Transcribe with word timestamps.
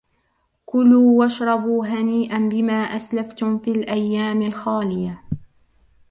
كلوا 0.65 1.19
واشربوا 1.19 1.85
هنيئا 1.85 2.49
بما 2.49 2.73
أسلفتم 2.73 3.57
في 3.57 3.71
الأيام 3.71 4.41
الخالية 4.41 5.23